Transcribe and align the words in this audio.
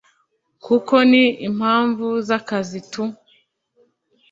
kuko 0.65 0.95
ni 1.11 1.23
impamvu 1.47 2.07
z’akazi 2.27 2.79
tu” 2.91 3.03